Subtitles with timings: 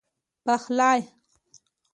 [0.45, 0.97] پخلی